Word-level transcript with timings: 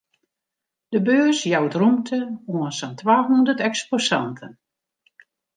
De 0.93 0.99
beurs 1.07 1.37
jout 1.51 1.75
rûmte 1.79 2.19
oan 2.51 2.71
sa'n 2.79 2.93
twahûndert 2.99 3.63
eksposanten. 3.69 4.53